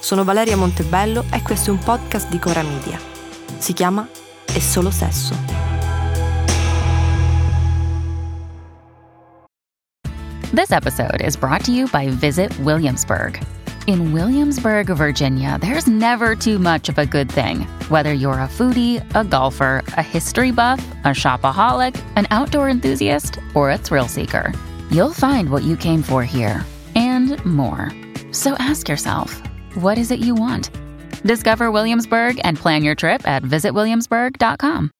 Sono 0.00 0.24
Valeria 0.24 0.56
Montebello 0.56 1.24
e 1.30 1.42
questo 1.42 1.70
è 1.70 1.72
un 1.72 1.78
podcast 1.78 2.30
di 2.30 2.38
Cora 2.38 2.62
Media. 2.62 2.98
Si 3.58 3.74
chiama 3.74 4.08
È 4.46 4.58
solo 4.58 4.90
sesso. 4.90 5.34
This 10.52 10.72
episode 10.72 11.20
is 11.22 11.36
brought 11.36 11.62
to 11.64 11.70
you 11.72 11.86
by 11.90 12.08
Visit 12.08 12.58
Williamsburg. 12.60 13.38
In 13.86 14.12
Williamsburg, 14.12 14.90
Virginia, 14.94 15.58
there's 15.60 15.86
never 15.86 16.34
too 16.34 16.58
much 16.58 16.88
of 16.88 16.98
a 16.98 17.04
good 17.04 17.30
thing. 17.30 17.66
Whether 17.88 18.14
you're 18.14 18.40
a 18.40 18.48
foodie, 18.48 19.02
a 19.14 19.22
golfer, 19.22 19.82
a 19.96 20.02
history 20.02 20.50
buff, 20.50 20.80
a 21.04 21.10
shopaholic, 21.10 22.00
an 22.16 22.26
outdoor 22.30 22.68
enthusiast, 22.68 23.38
or 23.54 23.70
a 23.70 23.78
thrill 23.78 24.08
seeker, 24.08 24.52
you'll 24.90 25.12
find 25.12 25.50
what 25.50 25.62
you 25.62 25.76
came 25.76 26.02
for 26.02 26.24
here 26.24 26.64
and 26.94 27.42
more. 27.44 27.90
So 28.32 28.54
ask 28.58 28.88
yourself, 28.88 29.40
what 29.74 29.96
is 29.96 30.10
it 30.10 30.24
you 30.24 30.34
want? 30.34 30.70
Discover 31.22 31.70
Williamsburg 31.70 32.40
and 32.42 32.58
plan 32.58 32.82
your 32.82 32.94
trip 32.94 33.26
at 33.26 33.42
visitwilliamsburg.com. 33.42 34.90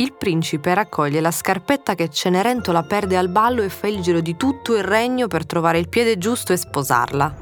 Il 0.00 0.12
principe 0.12 0.74
raccoglie 0.74 1.20
la 1.20 1.32
scarpetta 1.32 1.96
che 1.96 2.08
Cenerentola 2.08 2.84
perde 2.84 3.16
al 3.16 3.28
ballo 3.28 3.62
e 3.62 3.68
fa 3.68 3.88
il 3.88 4.00
giro 4.00 4.20
di 4.20 4.36
tutto 4.36 4.76
il 4.76 4.84
regno 4.84 5.26
per 5.26 5.44
trovare 5.44 5.80
il 5.80 5.88
piede 5.88 6.18
giusto 6.18 6.52
e 6.52 6.56
sposarla. 6.56 7.34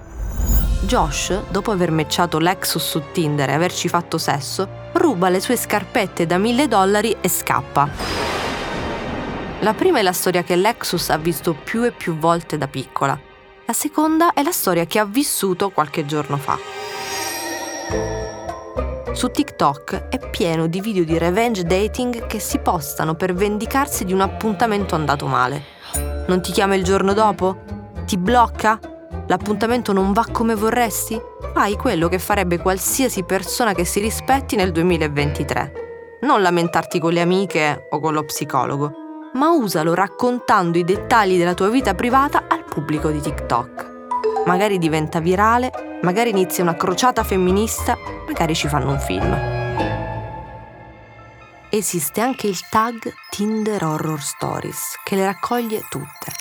Josh, 0.81 1.39
dopo 1.51 1.71
aver 1.71 1.91
matchato 1.91 2.39
Lexus 2.39 2.83
su 2.83 3.03
Tinder 3.13 3.51
e 3.51 3.53
averci 3.53 3.89
fatto 3.89 4.17
sesso, 4.17 4.67
ruba 4.93 5.29
le 5.29 5.41
sue 5.41 5.57
scarpette 5.57 6.25
da 6.25 6.39
mille 6.39 6.67
dollari 6.67 7.15
e 7.21 7.29
scappa. 7.29 7.89
La 9.61 9.75
prima 9.75 9.99
è 9.99 10.03
la 10.03 10.13
storia 10.13 10.43
che 10.43 10.57
Lexus 10.57 11.11
ha 11.11 11.19
visto 11.19 11.55
più 11.55 11.85
e 11.85 11.93
più 11.93 12.17
volte 12.17 12.57
da 12.57 12.69
piccola. 12.69 13.26
La 13.69 13.72
seconda 13.72 14.33
è 14.33 14.45
la 14.45 14.53
storia 14.53 14.84
che 14.84 15.00
ha 15.00 15.05
vissuto 15.05 15.70
qualche 15.70 16.06
giorno 16.06 16.36
fa. 16.36 16.56
Su 19.12 19.28
TikTok 19.28 20.06
è 20.09 20.31
pieno 20.31 20.69
di 20.69 20.81
video 20.81 21.03
di 21.03 21.19
revenge 21.19 21.64
dating 21.64 22.27
che 22.27 22.39
si 22.39 22.61
postano 22.61 23.17
per 23.17 23.34
vendicarsi 23.34 24.05
di 24.05 24.12
un 24.12 24.20
appuntamento 24.20 24.94
andato 24.94 25.27
male. 25.27 25.64
Non 26.28 26.41
ti 26.42 26.53
chiama 26.53 26.77
il 26.77 26.84
giorno 26.84 27.12
dopo? 27.12 27.56
Ti 28.06 28.17
blocca? 28.17 28.78
L'appuntamento 29.27 29.92
non 29.92 30.12
va 30.12 30.25
come 30.31 30.55
vorresti? 30.55 31.20
Fai 31.53 31.75
quello 31.75 32.06
che 32.06 32.20
farebbe 32.20 32.59
qualsiasi 32.59 33.25
persona 33.25 33.75
che 33.75 33.84
si 33.84 33.98
rispetti 33.98 34.55
nel 34.55 34.70
2023. 34.70 36.19
Non 36.20 36.41
lamentarti 36.41 37.00
con 37.00 37.12
le 37.12 37.20
amiche 37.20 37.89
o 37.91 37.98
con 37.98 38.12
lo 38.12 38.22
psicologo, 38.22 38.92
ma 39.33 39.50
usalo 39.50 39.92
raccontando 39.92 40.78
i 40.78 40.84
dettagli 40.84 41.37
della 41.37 41.55
tua 41.55 41.69
vita 41.69 41.94
privata 41.94 42.44
al 42.47 42.56
pubblico 42.76 43.10
di 43.10 43.22
TikTok. 43.22 43.94
Magari 44.44 44.76
diventa 44.76 45.19
virale, 45.19 45.98
magari 46.03 46.28
inizia 46.28 46.62
una 46.62 46.76
crociata 46.76 47.25
femminista, 47.25 47.97
magari 48.26 48.54
ci 48.54 48.69
fanno 48.69 48.91
un 48.91 48.98
film. 48.98 49.54
Esiste 51.70 52.20
anche 52.20 52.47
il 52.47 52.60
tag 52.69 53.14
Tinder 53.31 53.82
Horror 53.82 54.20
Stories, 54.20 54.97
che 55.04 55.16
le 55.16 55.25
raccoglie 55.25 55.87
tutte. 55.88 56.34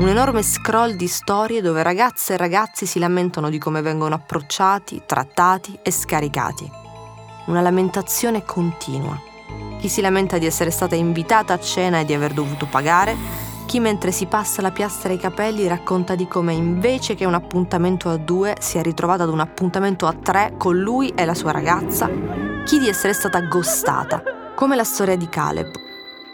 Un 0.00 0.08
enorme 0.08 0.42
scroll 0.42 0.94
di 0.94 1.06
storie 1.06 1.62
dove 1.62 1.84
ragazze 1.84 2.34
e 2.34 2.36
ragazzi 2.36 2.84
si 2.84 2.98
lamentano 2.98 3.48
di 3.48 3.58
come 3.58 3.80
vengono 3.80 4.16
approcciati, 4.16 5.02
trattati 5.06 5.78
e 5.80 5.92
scaricati. 5.92 6.68
Una 7.46 7.60
lamentazione 7.60 8.44
continua. 8.44 9.16
Chi 9.78 9.88
si 9.88 10.00
lamenta 10.00 10.38
di 10.38 10.46
essere 10.46 10.72
stata 10.72 10.96
invitata 10.96 11.52
a 11.52 11.60
cena 11.60 12.00
e 12.00 12.04
di 12.04 12.14
aver 12.14 12.32
dovuto 12.32 12.66
pagare, 12.66 13.46
chi 13.68 13.80
mentre 13.80 14.12
si 14.12 14.24
passa 14.24 14.62
la 14.62 14.70
piastra 14.70 15.10
ai 15.10 15.18
capelli 15.18 15.66
racconta 15.66 16.14
di 16.14 16.26
come 16.26 16.54
invece 16.54 17.14
che 17.14 17.26
un 17.26 17.34
appuntamento 17.34 18.08
a 18.08 18.16
due 18.16 18.54
si 18.58 18.78
è 18.78 18.82
ritrovato 18.82 19.24
ad 19.24 19.28
un 19.28 19.40
appuntamento 19.40 20.06
a 20.06 20.14
tre 20.14 20.54
con 20.56 20.78
lui 20.78 21.10
e 21.10 21.26
la 21.26 21.34
sua 21.34 21.50
ragazza, 21.50 22.08
chi 22.64 22.78
di 22.78 22.88
essere 22.88 23.12
stata 23.12 23.40
ghostata, 23.40 24.22
come 24.54 24.74
la 24.74 24.84
storia 24.84 25.16
di 25.16 25.28
Caleb, 25.28 25.70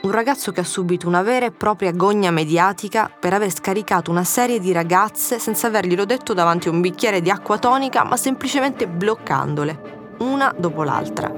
un 0.03 0.13
ragazzo 0.13 0.53
che 0.53 0.61
ha 0.61 0.65
subito 0.65 1.09
una 1.09 1.23
vera 1.23 1.47
e 1.47 1.51
propria 1.51 1.91
gogna 1.91 2.31
mediatica 2.31 3.11
per 3.11 3.33
aver 3.33 3.51
scaricato 3.51 4.13
una 4.13 4.23
serie 4.23 4.61
di 4.61 4.71
ragazze 4.71 5.41
senza 5.41 5.67
averglielo 5.67 6.05
detto 6.05 6.35
davanti 6.35 6.69
a 6.69 6.71
un 6.71 6.81
bicchiere 6.81 7.21
di 7.21 7.31
acqua 7.31 7.59
tonica, 7.59 8.05
ma 8.05 8.17
semplicemente 8.17 8.87
bloccandole, 8.87 10.17
una 10.21 10.55
dopo 10.57 10.85
l'altra. 10.85 11.33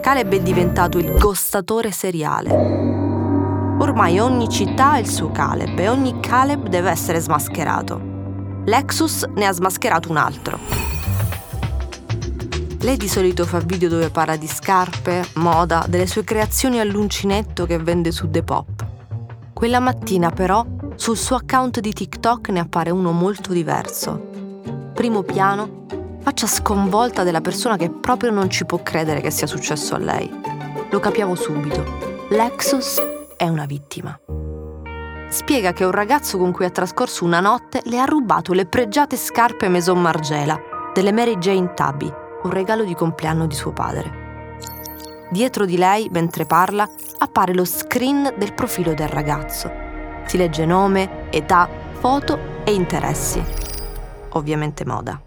Caleb 0.00 0.32
è 0.32 0.40
diventato 0.40 0.96
il 0.96 1.12
ghostatore 1.18 1.90
seriale, 1.90 3.01
Ormai 3.82 4.20
ogni 4.20 4.48
città 4.48 4.92
ha 4.92 4.98
il 4.98 5.08
suo 5.08 5.32
Caleb 5.32 5.76
e 5.76 5.88
ogni 5.88 6.20
Caleb 6.20 6.68
deve 6.68 6.88
essere 6.88 7.18
smascherato. 7.18 8.00
Lexus 8.64 9.24
ne 9.34 9.44
ha 9.44 9.50
smascherato 9.50 10.08
un 10.08 10.18
altro. 10.18 10.56
Lei 12.78 12.96
di 12.96 13.08
solito 13.08 13.44
fa 13.44 13.58
video 13.58 13.88
dove 13.88 14.08
parla 14.10 14.36
di 14.36 14.46
scarpe, 14.46 15.24
moda, 15.34 15.84
delle 15.88 16.06
sue 16.06 16.22
creazioni 16.22 16.78
all'uncinetto 16.78 17.66
che 17.66 17.76
vende 17.78 18.12
su 18.12 18.28
Depop. 18.28 18.86
Quella 19.52 19.80
mattina 19.80 20.30
però 20.30 20.64
sul 20.94 21.16
suo 21.16 21.34
account 21.34 21.80
di 21.80 21.92
TikTok 21.92 22.50
ne 22.50 22.60
appare 22.60 22.90
uno 22.90 23.10
molto 23.10 23.52
diverso. 23.52 24.28
Primo 24.94 25.24
piano, 25.24 25.86
faccia 26.20 26.46
sconvolta 26.46 27.24
della 27.24 27.40
persona 27.40 27.76
che 27.76 27.90
proprio 27.90 28.30
non 28.30 28.48
ci 28.48 28.64
può 28.64 28.80
credere 28.80 29.20
che 29.20 29.32
sia 29.32 29.48
successo 29.48 29.96
a 29.96 29.98
lei. 29.98 30.30
Lo 30.88 31.00
capiamo 31.00 31.34
subito. 31.34 32.20
Lexus 32.28 33.10
è 33.42 33.48
una 33.48 33.66
vittima. 33.66 34.16
Spiega 35.28 35.72
che 35.72 35.84
un 35.84 35.90
ragazzo 35.90 36.38
con 36.38 36.52
cui 36.52 36.64
ha 36.64 36.70
trascorso 36.70 37.24
una 37.24 37.40
notte 37.40 37.80
le 37.86 37.98
ha 37.98 38.04
rubato 38.04 38.52
le 38.52 38.66
pregiate 38.66 39.16
scarpe 39.16 39.68
Maison 39.68 40.00
Margiela 40.00 40.56
delle 40.94 41.10
Mary 41.10 41.36
Jane 41.38 41.74
Tabby, 41.74 42.08
un 42.44 42.50
regalo 42.52 42.84
di 42.84 42.94
compleanno 42.94 43.46
di 43.46 43.54
suo 43.56 43.72
padre. 43.72 44.60
Dietro 45.32 45.64
di 45.64 45.76
lei, 45.76 46.08
mentre 46.12 46.46
parla, 46.46 46.88
appare 47.18 47.52
lo 47.52 47.64
screen 47.64 48.32
del 48.38 48.54
profilo 48.54 48.94
del 48.94 49.08
ragazzo. 49.08 49.68
Si 50.24 50.36
legge 50.36 50.64
nome, 50.64 51.28
età, 51.32 51.68
foto 51.94 52.62
e 52.62 52.72
interessi. 52.72 53.42
Ovviamente 54.34 54.84
moda. 54.84 55.20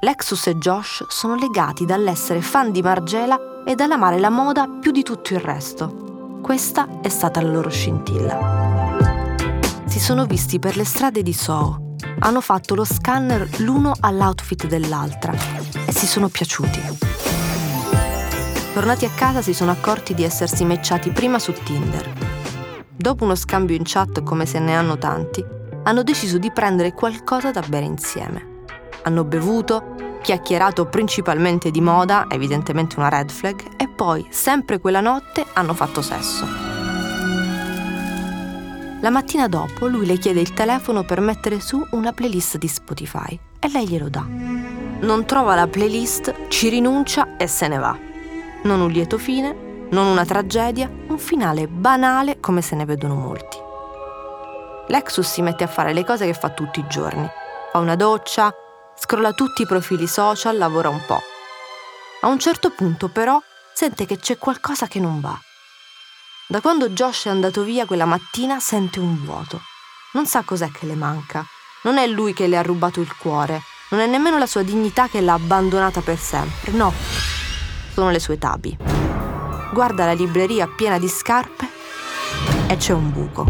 Lexus 0.00 0.48
e 0.48 0.56
Josh 0.56 1.06
sono 1.08 1.34
legati 1.34 1.86
dall'essere 1.86 2.42
fan 2.42 2.72
di 2.72 2.82
Margiela 2.82 3.62
e 3.64 3.74
dall'amare 3.74 4.18
la 4.18 4.28
moda 4.28 4.68
più 4.68 4.90
di 4.90 5.02
tutto 5.02 5.32
il 5.32 5.40
resto. 5.40 6.07
Questa 6.48 7.02
è 7.02 7.10
stata 7.10 7.42
la 7.42 7.50
loro 7.50 7.68
scintilla. 7.68 9.36
Si 9.84 10.00
sono 10.00 10.24
visti 10.24 10.58
per 10.58 10.78
le 10.78 10.84
strade 10.84 11.22
di 11.22 11.34
Soho, 11.34 11.96
hanno 12.20 12.40
fatto 12.40 12.74
lo 12.74 12.84
scanner 12.84 13.60
l'uno 13.60 13.92
all'outfit 14.00 14.66
dell'altra 14.66 15.30
e 15.84 15.92
si 15.92 16.06
sono 16.06 16.28
piaciuti. 16.28 16.80
Tornati 18.72 19.04
a 19.04 19.10
casa 19.10 19.42
si 19.42 19.52
sono 19.52 19.72
accorti 19.72 20.14
di 20.14 20.24
essersi 20.24 20.64
matchati 20.64 21.10
prima 21.10 21.38
su 21.38 21.52
Tinder. 21.52 22.14
Dopo 22.96 23.24
uno 23.24 23.34
scambio 23.34 23.76
in 23.76 23.82
chat 23.84 24.22
come 24.22 24.46
se 24.46 24.58
ne 24.58 24.74
hanno 24.74 24.96
tanti, 24.96 25.44
hanno 25.82 26.02
deciso 26.02 26.38
di 26.38 26.50
prendere 26.50 26.94
qualcosa 26.94 27.50
da 27.50 27.60
bere 27.60 27.84
insieme. 27.84 28.64
Hanno 29.02 29.24
bevuto, 29.24 29.96
chiacchierato 30.18 30.86
principalmente 30.86 31.70
di 31.70 31.80
moda, 31.80 32.26
evidentemente 32.28 32.96
una 32.98 33.08
red 33.08 33.30
flag, 33.30 33.62
e 33.76 33.88
poi, 33.88 34.26
sempre 34.30 34.78
quella 34.78 35.00
notte, 35.00 35.44
hanno 35.54 35.74
fatto 35.74 36.02
sesso. 36.02 36.46
La 39.00 39.10
mattina 39.10 39.46
dopo 39.46 39.86
lui 39.86 40.06
le 40.06 40.18
chiede 40.18 40.40
il 40.40 40.54
telefono 40.54 41.04
per 41.04 41.20
mettere 41.20 41.60
su 41.60 41.86
una 41.92 42.12
playlist 42.12 42.58
di 42.58 42.66
Spotify 42.66 43.38
e 43.60 43.70
lei 43.70 43.86
glielo 43.86 44.08
dà. 44.08 44.26
Non 45.00 45.24
trova 45.24 45.54
la 45.54 45.68
playlist, 45.68 46.48
ci 46.48 46.68
rinuncia 46.68 47.36
e 47.36 47.46
se 47.46 47.68
ne 47.68 47.78
va. 47.78 47.96
Non 48.64 48.80
un 48.80 48.90
lieto 48.90 49.16
fine, 49.16 49.86
non 49.90 50.06
una 50.06 50.24
tragedia, 50.24 50.90
un 51.06 51.18
finale 51.18 51.68
banale 51.68 52.40
come 52.40 52.60
se 52.60 52.74
ne 52.74 52.84
vedono 52.84 53.14
molti. 53.14 53.56
Lexus 54.88 55.30
si 55.30 55.42
mette 55.42 55.62
a 55.62 55.68
fare 55.68 55.92
le 55.92 56.04
cose 56.04 56.26
che 56.26 56.34
fa 56.34 56.50
tutti 56.50 56.80
i 56.80 56.86
giorni. 56.88 57.28
Fa 57.70 57.78
una 57.78 57.94
doccia, 57.94 58.52
scrolla 58.98 59.32
tutti 59.32 59.62
i 59.62 59.66
profili 59.66 60.06
social, 60.06 60.58
lavora 60.58 60.88
un 60.88 61.04
po'. 61.06 61.20
A 62.22 62.26
un 62.26 62.38
certo 62.38 62.70
punto 62.70 63.08
però 63.08 63.40
sente 63.72 64.06
che 64.06 64.18
c'è 64.18 64.38
qualcosa 64.38 64.86
che 64.88 64.98
non 64.98 65.20
va. 65.20 65.38
Da 66.48 66.60
quando 66.60 66.88
Josh 66.88 67.26
è 67.26 67.30
andato 67.30 67.62
via 67.62 67.86
quella 67.86 68.06
mattina 68.06 68.58
sente 68.58 68.98
un 68.98 69.24
vuoto. 69.24 69.60
Non 70.12 70.26
sa 70.26 70.42
cos'è 70.42 70.70
che 70.70 70.86
le 70.86 70.94
manca. 70.94 71.44
Non 71.82 71.96
è 71.96 72.06
lui 72.06 72.32
che 72.32 72.48
le 72.48 72.56
ha 72.56 72.62
rubato 72.62 73.00
il 73.00 73.16
cuore, 73.16 73.62
Non 73.90 74.00
è 74.00 74.06
nemmeno 74.06 74.36
la 74.36 74.46
sua 74.46 74.62
dignità 74.62 75.08
che 75.08 75.22
l'ha 75.22 75.32
abbandonata 75.32 76.02
per 76.02 76.18
sempre, 76.18 76.72
no. 76.72 76.92
Sono 77.94 78.10
le 78.10 78.18
sue 78.18 78.36
tabi. 78.36 78.76
Guarda 79.72 80.04
la 80.04 80.12
libreria 80.12 80.66
piena 80.66 80.98
di 80.98 81.08
scarpe 81.08 81.66
e 82.68 82.76
c'è 82.76 82.92
un 82.92 83.10
buco. 83.10 83.46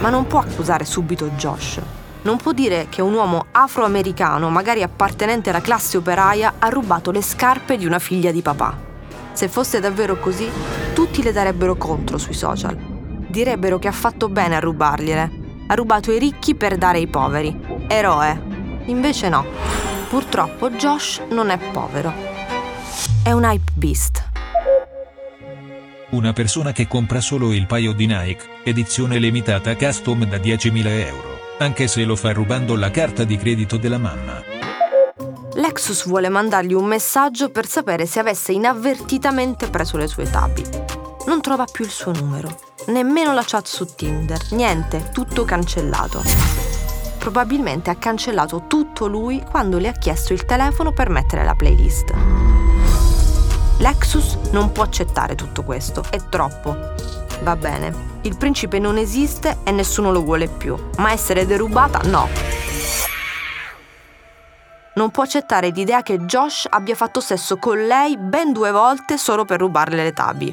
Ma 0.00 0.10
non 0.10 0.26
può 0.26 0.40
accusare 0.40 0.84
subito 0.84 1.28
Josh. 1.30 1.80
Non 2.22 2.36
può 2.36 2.52
dire 2.52 2.86
che 2.88 3.00
un 3.00 3.14
uomo 3.14 3.46
afroamericano, 3.52 4.50
magari 4.50 4.82
appartenente 4.82 5.50
alla 5.50 5.60
classe 5.60 5.96
operaia, 5.96 6.54
ha 6.58 6.68
rubato 6.68 7.10
le 7.10 7.22
scarpe 7.22 7.76
di 7.76 7.86
una 7.86 7.98
figlia 7.98 8.32
di 8.32 8.42
papà. 8.42 8.76
Se 9.32 9.48
fosse 9.48 9.78
davvero 9.78 10.18
così, 10.18 10.48
tutti 10.94 11.22
le 11.22 11.32
darebbero 11.32 11.76
contro 11.76 12.18
sui 12.18 12.34
social. 12.34 12.76
Direbbero 12.76 13.78
che 13.78 13.88
ha 13.88 13.92
fatto 13.92 14.28
bene 14.28 14.56
a 14.56 14.60
rubargliele. 14.60 15.30
Ha 15.68 15.74
rubato 15.74 16.10
i 16.10 16.18
ricchi 16.18 16.54
per 16.54 16.76
dare 16.76 16.98
ai 16.98 17.06
poveri. 17.06 17.56
Eroe. 17.86 18.42
Invece 18.86 19.28
no. 19.28 19.44
Purtroppo 20.08 20.70
Josh 20.70 21.20
non 21.30 21.50
è 21.50 21.58
povero. 21.58 22.12
È 23.22 23.30
un 23.30 23.44
hype 23.44 23.70
beast. 23.74 24.26
Una 26.10 26.32
persona 26.32 26.72
che 26.72 26.88
compra 26.88 27.20
solo 27.20 27.52
il 27.52 27.66
paio 27.66 27.92
di 27.92 28.06
Nike, 28.06 28.62
edizione 28.64 29.18
limitata 29.18 29.76
custom 29.76 30.24
da 30.24 30.38
10.000 30.38 30.86
euro, 31.06 31.37
anche 31.58 31.88
se 31.88 32.04
lo 32.04 32.16
fa 32.16 32.32
rubando 32.32 32.76
la 32.76 32.90
carta 32.90 33.24
di 33.24 33.36
credito 33.36 33.76
della 33.76 33.98
mamma. 33.98 34.42
Lexus 35.54 36.06
vuole 36.06 36.28
mandargli 36.28 36.72
un 36.72 36.84
messaggio 36.84 37.50
per 37.50 37.66
sapere 37.66 38.06
se 38.06 38.20
avesse 38.20 38.52
inavvertitamente 38.52 39.68
preso 39.68 39.96
le 39.96 40.06
sue 40.06 40.30
tabi. 40.30 40.64
Non 41.26 41.40
trova 41.40 41.64
più 41.70 41.84
il 41.84 41.90
suo 41.90 42.12
numero, 42.12 42.56
nemmeno 42.86 43.34
la 43.34 43.42
chat 43.44 43.66
su 43.66 43.84
Tinder, 43.94 44.52
niente, 44.52 45.10
tutto 45.12 45.44
cancellato. 45.44 46.22
Probabilmente 47.18 47.90
ha 47.90 47.96
cancellato 47.96 48.64
tutto 48.68 49.08
lui 49.08 49.42
quando 49.42 49.78
le 49.78 49.88
ha 49.88 49.92
chiesto 49.92 50.32
il 50.32 50.44
telefono 50.44 50.92
per 50.92 51.10
mettere 51.10 51.44
la 51.44 51.54
playlist. 51.54 52.14
Lexus 53.78 54.38
non 54.52 54.70
può 54.72 54.84
accettare 54.84 55.34
tutto 55.34 55.64
questo, 55.64 56.04
è 56.08 56.18
troppo. 56.28 57.17
Va 57.42 57.56
bene, 57.56 58.18
il 58.22 58.36
principe 58.36 58.78
non 58.78 58.98
esiste 58.98 59.58
e 59.64 59.70
nessuno 59.70 60.10
lo 60.10 60.22
vuole 60.22 60.48
più, 60.48 60.76
ma 60.96 61.12
essere 61.12 61.46
derubata 61.46 62.00
no. 62.08 62.28
Non 64.94 65.10
può 65.10 65.22
accettare 65.22 65.68
l'idea 65.68 66.02
che 66.02 66.18
Josh 66.18 66.66
abbia 66.68 66.96
fatto 66.96 67.20
sesso 67.20 67.56
con 67.58 67.86
lei 67.86 68.16
ben 68.16 68.52
due 68.52 68.72
volte 68.72 69.16
solo 69.16 69.44
per 69.44 69.60
rubarle 69.60 70.02
le 70.02 70.12
tabi. 70.12 70.52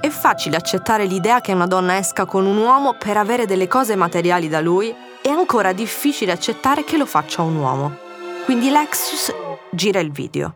È 0.00 0.08
facile 0.08 0.56
accettare 0.56 1.06
l'idea 1.06 1.40
che 1.40 1.52
una 1.52 1.66
donna 1.66 1.96
esca 1.96 2.26
con 2.26 2.44
un 2.44 2.58
uomo 2.58 2.94
per 2.94 3.16
avere 3.16 3.46
delle 3.46 3.66
cose 3.66 3.96
materiali 3.96 4.48
da 4.48 4.60
lui, 4.60 4.94
è 5.22 5.28
ancora 5.28 5.72
difficile 5.72 6.32
accettare 6.32 6.84
che 6.84 6.98
lo 6.98 7.06
faccia 7.06 7.42
un 7.42 7.56
uomo. 7.56 7.96
Quindi 8.44 8.70
Lexus 8.70 9.32
gira 9.70 10.00
il 10.00 10.10
video. 10.10 10.52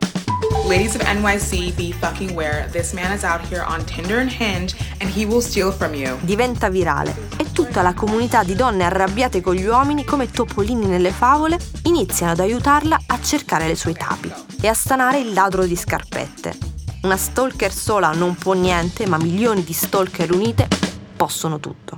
Ladies 0.67 0.95
of 0.95 1.03
NYC, 1.03 1.77
be 1.77 1.93
fucking 1.93 2.31
aware. 2.31 2.67
This 2.73 2.95
man 2.95 3.13
is 3.13 3.23
out 3.23 3.43
here 3.49 3.63
on 3.63 3.85
Tinder 3.85 4.19
and 4.19 4.31
Hinge 4.31 4.75
and 4.99 5.11
he 5.11 5.27
will 5.27 5.43
steal 5.43 5.71
from 5.71 5.93
you. 5.93 6.17
Diventa 6.23 6.71
virale 6.71 7.15
e 7.37 7.53
tutta 7.53 7.83
la 7.83 7.93
comunità 7.93 8.43
di 8.43 8.55
donne 8.55 8.85
arrabbiate 8.85 9.43
con 9.43 9.55
gli 9.57 9.67
uomini 9.67 10.05
come 10.05 10.31
topolini 10.31 10.87
nelle 10.87 11.11
favole 11.11 11.59
iniziano 11.83 12.33
ad 12.33 12.41
aiutarla 12.41 12.99
a 13.09 13.21
cercare 13.21 13.67
le 13.67 13.77
sue 13.77 13.93
tabi 13.93 14.33
e 14.59 14.67
a 14.67 14.73
stanare 14.73 15.19
il 15.19 15.35
ladro 15.35 15.67
di 15.67 15.77
scarpette. 15.77 16.57
Una 17.03 17.19
stalker 17.19 17.71
sola 17.71 18.13
non 18.13 18.35
può 18.35 18.55
niente, 18.55 19.07
ma 19.07 19.19
milioni 19.19 19.65
di 19.65 19.75
stalker 19.75 20.33
unite 20.33 20.67
possono 21.15 21.61
tutto. 21.61 21.95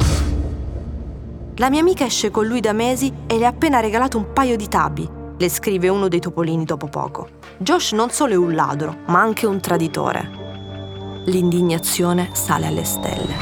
La 1.58 1.70
mia 1.70 1.80
amica 1.80 2.04
esce 2.04 2.32
con 2.32 2.46
lui 2.46 2.58
da 2.58 2.72
mesi 2.72 3.12
e 3.28 3.38
le 3.38 3.46
ha 3.46 3.50
appena 3.50 3.78
regalato 3.78 4.18
un 4.18 4.32
paio 4.32 4.56
di 4.56 4.66
tabi, 4.66 5.08
le 5.38 5.48
scrive 5.50 5.88
uno 5.88 6.08
dei 6.08 6.20
topolini 6.20 6.64
dopo 6.64 6.86
poco. 6.86 7.28
Josh 7.58 7.92
non 7.92 8.10
solo 8.10 8.32
è 8.32 8.36
un 8.36 8.54
ladro, 8.54 8.98
ma 9.06 9.20
anche 9.20 9.46
un 9.46 9.60
traditore. 9.60 11.24
L'indignazione 11.26 12.30
sale 12.32 12.66
alle 12.66 12.84
stelle. 12.84 13.34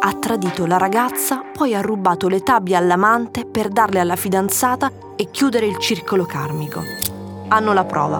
Ha 0.00 0.12
tradito 0.14 0.66
la 0.66 0.76
ragazza, 0.76 1.42
poi 1.52 1.74
ha 1.74 1.80
rubato 1.80 2.28
le 2.28 2.40
tabbie 2.40 2.76
all'amante 2.76 3.46
per 3.46 3.68
darle 3.68 4.00
alla 4.00 4.16
fidanzata 4.16 4.90
e 5.16 5.30
chiudere 5.30 5.66
il 5.66 5.78
circolo 5.78 6.24
karmico. 6.24 6.82
Hanno 7.48 7.72
la 7.72 7.84
prova. 7.84 8.18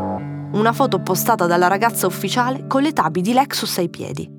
Una 0.53 0.73
foto 0.73 1.01
postata 1.01 1.47
dalla 1.47 1.69
ragazza 1.69 2.07
ufficiale 2.07 2.67
con 2.67 2.83
le 2.83 2.93
tabbie 2.93 3.23
di 3.23 3.33
Lexus 3.33 3.79
ai 3.79 3.89
piedi. 3.89 4.31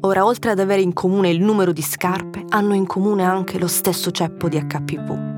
Ora, 0.00 0.24
oltre 0.24 0.50
ad 0.50 0.60
avere 0.60 0.82
in 0.82 0.92
comune 0.92 1.30
il 1.30 1.40
numero 1.40 1.72
di 1.72 1.82
scarpe, 1.82 2.44
hanno 2.50 2.74
in 2.74 2.86
comune 2.86 3.24
anche 3.24 3.58
lo 3.58 3.66
stesso 3.66 4.10
ceppo 4.10 4.48
di 4.48 4.58
HPV. 4.58 5.35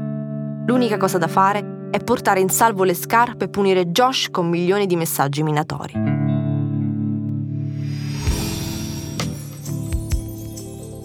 L'unica 0.69 0.99
cosa 0.99 1.17
da 1.17 1.29
fare 1.29 1.89
è 1.91 1.99
portare 2.05 2.41
in 2.41 2.51
salvo 2.51 2.85
le 2.85 2.93
scarpe 2.93 3.47
e 3.47 3.49
punire 3.49 3.87
Josh 3.87 4.29
con 4.31 4.51
milioni 4.51 4.87
di 4.87 4.97
messaggi 4.97 5.43
minatori. 5.43 5.95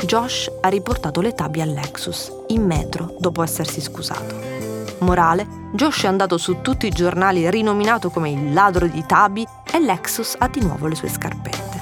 Josh 0.05 0.51
ha 0.59 0.67
riportato 0.67 1.21
le 1.21 1.33
tabbie 1.33 1.61
al 1.61 1.69
Lexus, 1.69 2.29
in 2.47 2.65
metro, 2.65 3.15
dopo 3.19 3.41
essersi 3.41 3.79
scusato. 3.79 4.35
Morale, 4.99 5.47
Josh 5.73 6.03
è 6.03 6.07
andato 6.07 6.37
su 6.37 6.59
tutti 6.59 6.85
i 6.85 6.91
giornali 6.91 7.49
rinominato 7.49 8.09
come 8.09 8.31
il 8.31 8.51
ladro 8.51 8.85
di 8.87 9.05
tabi 9.07 9.47
e 9.71 9.79
Lexus 9.79 10.35
ha 10.39 10.49
di 10.49 10.59
nuovo 10.59 10.87
le 10.87 10.95
sue 10.95 11.07
scarpette. 11.07 11.72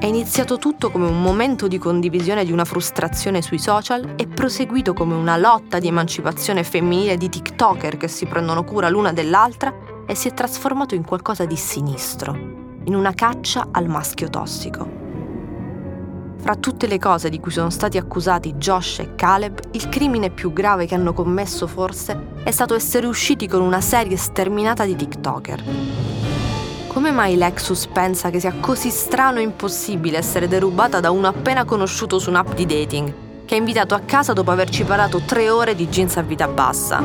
È 0.00 0.06
iniziato 0.06 0.56
tutto 0.56 0.90
come 0.90 1.06
un 1.06 1.20
momento 1.20 1.68
di 1.68 1.76
condivisione 1.76 2.46
di 2.46 2.52
una 2.52 2.64
frustrazione 2.64 3.42
sui 3.42 3.58
social 3.58 4.14
e 4.16 4.26
proseguito 4.26 4.94
come 4.94 5.12
una 5.12 5.36
lotta 5.36 5.78
di 5.78 5.88
emancipazione 5.88 6.64
femminile 6.64 7.18
di 7.18 7.28
TikToker 7.28 7.98
che 7.98 8.08
si 8.08 8.24
prendono 8.24 8.64
cura 8.64 8.88
l'una 8.88 9.12
dell'altra 9.12 9.74
e 10.06 10.14
si 10.14 10.28
è 10.28 10.32
trasformato 10.32 10.94
in 10.94 11.04
qualcosa 11.04 11.44
di 11.44 11.54
sinistro, 11.54 12.34
in 12.84 12.94
una 12.94 13.12
caccia 13.12 13.68
al 13.72 13.88
maschio 13.88 14.30
tossico. 14.30 14.88
Fra 16.38 16.56
tutte 16.56 16.86
le 16.86 16.98
cose 16.98 17.28
di 17.28 17.38
cui 17.38 17.50
sono 17.50 17.68
stati 17.68 17.98
accusati 17.98 18.54
Josh 18.54 19.00
e 19.00 19.14
Caleb, 19.14 19.60
il 19.72 19.90
crimine 19.90 20.30
più 20.30 20.54
grave 20.54 20.86
che 20.86 20.94
hanno 20.94 21.12
commesso 21.12 21.66
forse 21.66 22.38
è 22.42 22.50
stato 22.50 22.74
essere 22.74 23.06
usciti 23.06 23.46
con 23.46 23.60
una 23.60 23.82
serie 23.82 24.16
sterminata 24.16 24.86
di 24.86 24.96
TikToker. 24.96 26.09
Come 26.92 27.12
mai 27.12 27.36
Lexus 27.36 27.86
pensa 27.86 28.30
che 28.30 28.40
sia 28.40 28.52
così 28.58 28.90
strano 28.90 29.38
e 29.38 29.42
impossibile 29.42 30.18
essere 30.18 30.48
derubata 30.48 30.98
da 30.98 31.12
uno 31.12 31.28
appena 31.28 31.64
conosciuto 31.64 32.18
su 32.18 32.30
un'app 32.30 32.52
di 32.54 32.66
dating, 32.66 33.14
che 33.44 33.54
ha 33.54 33.58
invitato 33.58 33.94
a 33.94 34.00
casa 34.00 34.32
dopo 34.32 34.50
averci 34.50 34.82
parlato 34.82 35.20
tre 35.20 35.50
ore 35.50 35.76
di 35.76 35.88
jeans 35.88 36.16
a 36.16 36.22
vita 36.22 36.48
bassa? 36.48 37.00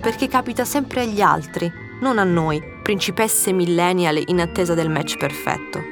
Perché 0.00 0.26
capita 0.26 0.64
sempre 0.64 1.02
agli 1.02 1.20
altri, 1.20 1.70
non 2.00 2.16
a 2.16 2.24
noi, 2.24 2.62
principesse 2.82 3.52
millennial 3.52 4.22
in 4.24 4.40
attesa 4.40 4.72
del 4.72 4.88
match 4.88 5.18
perfetto. 5.18 5.82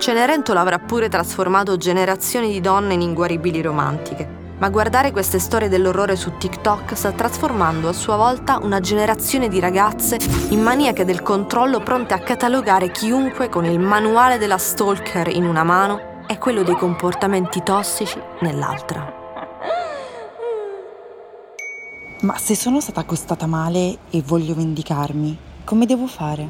Cenerentola 0.00 0.60
avrà 0.60 0.80
pure 0.80 1.08
trasformato 1.08 1.76
generazioni 1.76 2.50
di 2.50 2.60
donne 2.60 2.94
in 2.94 3.02
inguaribili 3.02 3.62
romantiche, 3.62 4.39
ma 4.60 4.68
guardare 4.68 5.10
queste 5.10 5.38
storie 5.38 5.68
dell'orrore 5.68 6.16
su 6.16 6.36
TikTok 6.36 6.94
sta 6.94 7.12
trasformando 7.12 7.88
a 7.88 7.92
sua 7.92 8.16
volta 8.16 8.58
una 8.58 8.78
generazione 8.80 9.48
di 9.48 9.58
ragazze 9.58 10.18
in 10.50 10.60
maniache 10.60 11.04
del 11.04 11.22
controllo 11.22 11.80
pronte 11.80 12.14
a 12.14 12.18
catalogare 12.18 12.90
chiunque 12.90 13.48
con 13.48 13.64
il 13.64 13.78
manuale 13.78 14.38
della 14.38 14.58
stalker 14.58 15.28
in 15.28 15.44
una 15.44 15.64
mano 15.64 16.24
e 16.26 16.38
quello 16.38 16.62
dei 16.62 16.76
comportamenti 16.76 17.62
tossici 17.62 18.20
nell'altra. 18.40 19.18
Ma 22.20 22.36
se 22.36 22.54
sono 22.54 22.80
stata 22.80 23.00
accostata 23.00 23.46
male 23.46 23.96
e 24.10 24.22
voglio 24.22 24.54
vendicarmi, 24.54 25.38
come 25.64 25.86
devo 25.86 26.06
fare? 26.06 26.48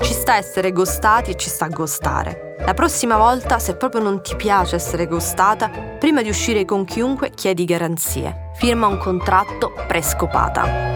Ci 0.00 0.12
sta 0.12 0.34
essere 0.34 0.72
gostati 0.72 1.30
e 1.30 1.36
ci 1.36 1.48
sta 1.48 1.68
gostare. 1.68 2.49
La 2.64 2.74
prossima 2.74 3.16
volta, 3.16 3.58
se 3.58 3.74
proprio 3.74 4.02
non 4.02 4.22
ti 4.22 4.36
piace 4.36 4.76
essere 4.76 5.06
gostata, 5.06 5.70
prima 5.98 6.22
di 6.22 6.28
uscire 6.28 6.64
con 6.64 6.84
chiunque 6.84 7.30
chiedi 7.30 7.64
garanzie. 7.64 8.50
Firma 8.54 8.86
un 8.86 8.98
contratto 8.98 9.72
prescopata. 9.88 10.88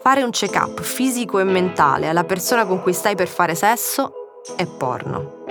Fare 0.00 0.22
un 0.22 0.30
check-up 0.30 0.80
fisico 0.80 1.38
e 1.38 1.44
mentale 1.44 2.08
alla 2.08 2.24
persona 2.24 2.64
con 2.64 2.82
cui 2.82 2.94
stai 2.94 3.14
per 3.14 3.28
fare 3.28 3.54
sesso 3.54 4.12
è 4.56 4.66
porno. 4.66 5.44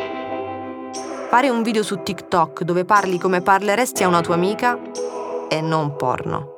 Fare 1.29 1.49
un 1.49 1.61
video 1.61 1.83
su 1.83 2.01
TikTok 2.01 2.63
dove 2.63 2.83
parli 2.83 3.19
come 3.19 3.41
parleresti 3.41 4.03
a 4.03 4.07
una 4.07 4.21
tua 4.21 4.33
amica 4.33 4.77
e 5.49 5.61
non 5.61 5.95
porno. 5.95 6.57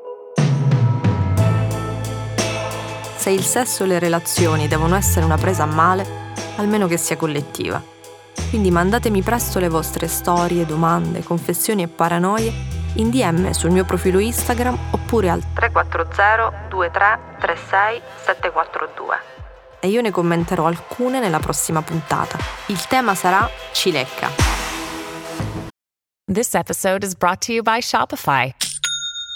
Se 3.15 3.29
il 3.29 3.43
sesso 3.43 3.83
e 3.83 3.87
le 3.87 3.99
relazioni 3.99 4.67
devono 4.67 4.95
essere 4.95 5.25
una 5.25 5.37
presa 5.37 5.63
a 5.63 5.67
male, 5.67 6.05
almeno 6.57 6.87
che 6.87 6.97
sia 6.97 7.17
collettiva. 7.17 7.81
Quindi 8.49 8.69
mandatemi 8.69 9.21
presto 9.21 9.59
le 9.59 9.69
vostre 9.69 10.07
storie, 10.07 10.65
domande, 10.65 11.23
confessioni 11.23 11.83
e 11.83 11.87
paranoie 11.87 12.51
in 12.95 13.09
DM 13.09 13.51
sul 13.51 13.71
mio 13.71 13.85
profilo 13.85 14.19
Instagram 14.19 14.77
oppure 14.91 15.29
al 15.29 15.41
340 15.53 16.67
2336 16.67 18.01
742. 18.25 19.15
E 19.79 19.87
io 19.87 20.01
ne 20.01 20.11
commenterò 20.11 20.65
alcune 20.65 21.19
nella 21.19 21.39
prossima 21.39 21.81
puntata. 21.81 22.37
Il 22.67 22.85
tema 22.87 23.15
sarà 23.15 23.49
Cilecca. 23.71 24.29
This 26.31 26.53
episode 26.53 27.05
is 27.05 27.15
brought 27.15 27.45
to 27.45 27.51
you 27.51 27.63
by 27.63 27.81
Shopify. 27.81 28.70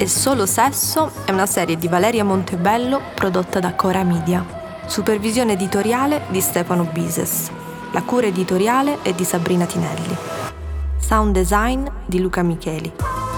E 0.00 0.06
Solo 0.06 0.46
Sesso 0.46 1.10
è 1.24 1.32
una 1.32 1.44
serie 1.44 1.76
di 1.76 1.88
Valeria 1.88 2.22
Montebello 2.22 3.00
prodotta 3.16 3.58
da 3.58 3.74
Cora 3.74 4.04
Media. 4.04 4.46
Supervisione 4.86 5.54
editoriale 5.54 6.22
di 6.28 6.40
Stefano 6.40 6.84
Bises. 6.84 7.50
La 7.90 8.02
cura 8.02 8.26
editoriale 8.26 9.02
è 9.02 9.12
di 9.12 9.24
Sabrina 9.24 9.64
Tinelli. 9.64 10.16
Sound 11.00 11.32
design 11.32 11.84
di 12.06 12.20
Luca 12.20 12.44
Micheli. 12.44 12.92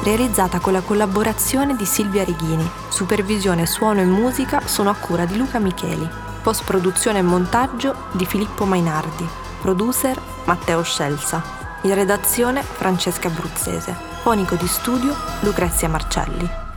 Realizzata 0.05 0.59
con 0.59 0.75
la 0.75 0.83
collaborazione 0.83 1.77
di 1.77 1.87
Silvia 1.87 2.25
Reghini. 2.25 2.71
Supervisione 2.91 3.65
suono 3.65 4.01
e 4.01 4.05
musica 4.05 4.61
sono 4.67 4.91
a 4.91 4.95
cura 4.95 5.25
di 5.25 5.39
Luca 5.39 5.59
Micheli. 5.59 6.07
Post 6.43 6.65
produzione 6.65 7.21
e 7.21 7.23
montaggio 7.23 7.95
di 8.13 8.27
Filippo 8.27 8.67
Mainardi. 8.67 9.27
Producer 9.63 10.21
Matteo 10.45 10.83
Scelsa. 10.83 11.43
In 11.85 11.95
redazione 11.95 12.63
Francesca 12.63 13.29
Abruzzese. 13.29 14.10
Fonico 14.23 14.55
di 14.55 14.67
studio 14.67 15.15
Lucrezia 15.41 15.89
Marcelli. 15.89 16.70